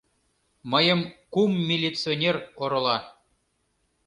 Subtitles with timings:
[0.71, 1.01] Мыйым
[1.33, 2.97] кум милиционер орола.